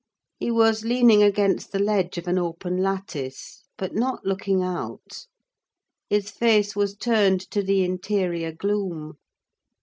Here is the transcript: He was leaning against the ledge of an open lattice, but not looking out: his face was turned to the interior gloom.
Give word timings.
He 0.39 0.49
was 0.49 0.83
leaning 0.83 1.21
against 1.21 1.71
the 1.71 1.77
ledge 1.77 2.17
of 2.17 2.27
an 2.27 2.39
open 2.39 2.77
lattice, 2.77 3.61
but 3.77 3.93
not 3.93 4.25
looking 4.25 4.63
out: 4.63 5.27
his 6.09 6.31
face 6.31 6.75
was 6.75 6.95
turned 6.95 7.41
to 7.51 7.61
the 7.61 7.83
interior 7.83 8.51
gloom. 8.51 9.17